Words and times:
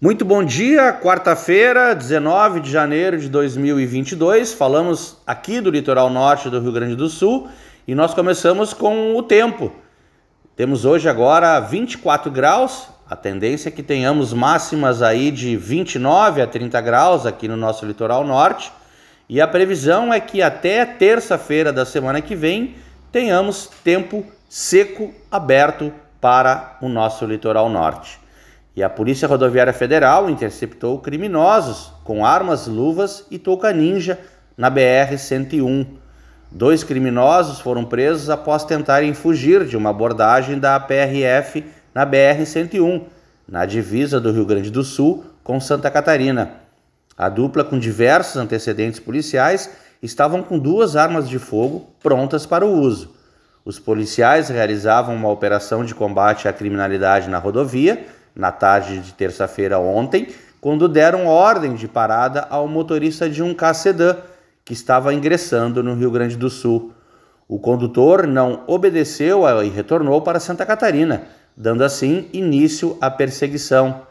Muito 0.00 0.24
bom 0.24 0.42
dia, 0.42 0.92
quarta-feira, 0.92 1.94
19 1.94 2.58
de 2.58 2.70
janeiro 2.70 3.16
de 3.16 3.28
2022. 3.28 4.52
Falamos 4.52 5.16
aqui 5.24 5.60
do 5.60 5.70
litoral 5.70 6.10
norte 6.10 6.50
do 6.50 6.60
Rio 6.60 6.72
Grande 6.72 6.96
do 6.96 7.08
Sul 7.08 7.48
e 7.86 7.94
nós 7.94 8.12
começamos 8.12 8.74
com 8.74 9.16
o 9.16 9.22
tempo. 9.22 9.72
Temos 10.56 10.84
hoje 10.84 11.08
agora 11.08 11.60
24 11.60 12.30
graus, 12.30 12.88
a 13.08 13.14
tendência 13.14 13.68
é 13.68 13.72
que 13.72 13.84
tenhamos 13.84 14.32
máximas 14.32 15.00
aí 15.00 15.30
de 15.30 15.56
29 15.56 16.42
a 16.42 16.46
30 16.48 16.80
graus 16.80 17.24
aqui 17.24 17.46
no 17.46 17.56
nosso 17.56 17.86
litoral 17.86 18.24
norte. 18.24 18.72
E 19.28 19.40
a 19.40 19.46
previsão 19.46 20.12
é 20.12 20.18
que 20.18 20.42
até 20.42 20.84
terça-feira 20.84 21.72
da 21.72 21.86
semana 21.86 22.20
que 22.20 22.34
vem 22.34 22.74
tenhamos 23.12 23.70
tempo 23.84 24.26
seco 24.48 25.14
aberto 25.30 25.92
para 26.20 26.76
o 26.82 26.88
nosso 26.88 27.24
litoral 27.24 27.70
norte. 27.70 28.23
E 28.76 28.82
a 28.82 28.90
Polícia 28.90 29.28
Rodoviária 29.28 29.72
Federal 29.72 30.28
interceptou 30.28 30.98
criminosos 30.98 31.92
com 32.02 32.26
armas, 32.26 32.66
luvas 32.66 33.24
e 33.30 33.38
touca 33.38 33.72
ninja 33.72 34.18
na 34.56 34.68
BR-101. 34.68 35.86
Dois 36.50 36.82
criminosos 36.82 37.60
foram 37.60 37.84
presos 37.84 38.28
após 38.28 38.64
tentarem 38.64 39.14
fugir 39.14 39.64
de 39.64 39.76
uma 39.76 39.90
abordagem 39.90 40.58
da 40.58 40.78
PRF 40.80 41.64
na 41.94 42.04
BR-101, 42.04 43.02
na 43.48 43.64
divisa 43.64 44.20
do 44.20 44.32
Rio 44.32 44.44
Grande 44.44 44.70
do 44.70 44.82
Sul 44.82 45.24
com 45.44 45.60
Santa 45.60 45.88
Catarina. 45.88 46.54
A 47.16 47.28
dupla, 47.28 47.62
com 47.62 47.78
diversos 47.78 48.36
antecedentes 48.36 48.98
policiais, 48.98 49.70
estavam 50.02 50.42
com 50.42 50.58
duas 50.58 50.96
armas 50.96 51.28
de 51.28 51.38
fogo 51.38 51.90
prontas 52.02 52.44
para 52.44 52.66
o 52.66 52.72
uso. 52.72 53.14
Os 53.64 53.78
policiais 53.78 54.48
realizavam 54.48 55.14
uma 55.14 55.30
operação 55.30 55.84
de 55.84 55.94
combate 55.94 56.48
à 56.48 56.52
criminalidade 56.52 57.30
na 57.30 57.38
rodovia 57.38 58.04
na 58.34 58.50
tarde 58.50 59.00
de 59.00 59.14
terça-feira 59.14 59.78
ontem, 59.78 60.28
quando 60.60 60.88
deram 60.88 61.26
ordem 61.26 61.74
de 61.74 61.86
parada 61.86 62.46
ao 62.48 62.66
motorista 62.66 63.28
de 63.28 63.42
um 63.42 63.54
K-Sedan 63.54 64.16
que 64.64 64.72
estava 64.72 65.12
ingressando 65.12 65.82
no 65.82 65.94
Rio 65.94 66.10
Grande 66.10 66.36
do 66.36 66.48
Sul. 66.48 66.92
O 67.46 67.58
condutor 67.58 68.26
não 68.26 68.64
obedeceu 68.66 69.42
e 69.62 69.68
retornou 69.68 70.22
para 70.22 70.40
Santa 70.40 70.64
Catarina, 70.64 71.24
dando 71.54 71.84
assim 71.84 72.28
início 72.32 72.96
à 73.00 73.10
perseguição. 73.10 74.02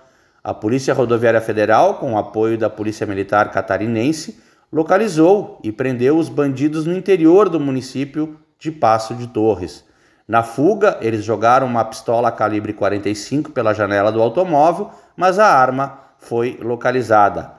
A 0.44 0.54
Polícia 0.54 0.94
Rodoviária 0.94 1.42
Federal, 1.42 1.96
com 1.96 2.14
o 2.14 2.18
apoio 2.18 2.58
da 2.58 2.70
Polícia 2.70 3.08
Militar 3.08 3.50
Catarinense, 3.52 4.40
localizou 4.72 5.60
e 5.64 5.72
prendeu 5.72 6.18
os 6.18 6.30
bandidos 6.30 6.86
no 6.86 6.96
interior 6.96 7.50
do 7.50 7.60
município 7.60 8.38
de 8.60 8.72
Passo 8.72 9.16
de 9.16 9.28
Torres. 9.28 9.84
Na 10.28 10.42
fuga, 10.42 10.98
eles 11.02 11.24
jogaram 11.24 11.68
uma 11.68 11.84
pistola 11.84 12.32
calibre 12.32 12.72
45 12.72 13.52
pela 13.52 13.74
janela 13.74 14.12
do 14.12 14.22
automóvel, 14.22 14.90
mas 15.18 15.38
a 15.38 15.46
arma 15.46 16.00
foi 16.18 16.58
localizada. 16.62 17.52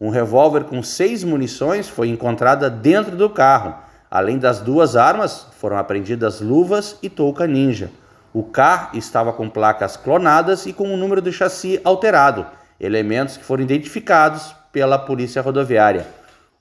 Um 0.00 0.08
revólver 0.08 0.64
com 0.64 0.82
seis 0.82 1.24
munições 1.24 1.88
foi 1.88 2.08
encontrada 2.08 2.70
dentro 2.70 3.16
do 3.16 3.28
carro. 3.28 3.74
Além 4.08 4.38
das 4.38 4.60
duas 4.60 4.94
armas, 4.94 5.48
foram 5.58 5.76
apreendidas 5.76 6.40
luvas 6.40 6.96
e 7.02 7.10
touca 7.10 7.46
ninja. 7.46 7.90
O 8.32 8.44
carro 8.44 8.96
estava 8.96 9.32
com 9.32 9.48
placas 9.48 9.96
clonadas 9.96 10.64
e 10.66 10.72
com 10.72 10.92
o 10.92 10.96
número 10.96 11.20
do 11.20 11.32
chassi 11.32 11.80
alterado, 11.82 12.46
elementos 12.80 13.36
que 13.36 13.44
foram 13.44 13.64
identificados 13.64 14.54
pela 14.70 14.98
Polícia 14.98 15.42
Rodoviária. 15.42 16.06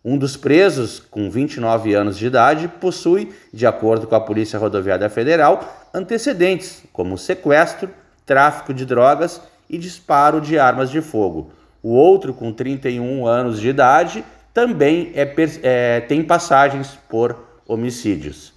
Um 0.03 0.17
dos 0.17 0.35
presos, 0.35 0.99
com 0.99 1.30
29 1.30 1.94
anos 1.94 2.17
de 2.17 2.25
idade, 2.25 2.67
possui, 2.67 3.31
de 3.53 3.67
acordo 3.67 4.08
com 4.08 4.16
a 4.16 4.19
Polícia 4.19 4.58
Rodoviária 4.58 5.09
Federal, 5.09 5.89
antecedentes 5.93 6.83
como 6.91 7.19
sequestro, 7.19 7.89
tráfico 8.25 8.73
de 8.73 8.83
drogas 8.83 9.39
e 9.69 9.77
disparo 9.77 10.41
de 10.41 10.58
armas 10.58 10.89
de 10.89 11.02
fogo. 11.02 11.52
O 11.83 11.89
outro, 11.93 12.33
com 12.33 12.52
31 12.52 13.27
anos 13.27 13.59
de 13.59 13.69
idade, 13.69 14.25
também 14.52 15.11
é, 15.13 15.35
é, 15.61 15.99
tem 16.02 16.23
passagens 16.23 16.97
por 17.08 17.38
homicídios. 17.67 18.53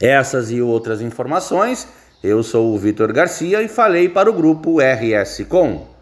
Essas 0.00 0.50
e 0.50 0.60
outras 0.60 1.00
informações, 1.00 1.86
eu 2.22 2.42
sou 2.42 2.74
o 2.74 2.78
Vitor 2.78 3.12
Garcia 3.12 3.62
e 3.62 3.68
falei 3.68 4.08
para 4.08 4.28
o 4.28 4.32
grupo 4.32 4.78
RS 4.80 5.46
Com. 5.48 5.93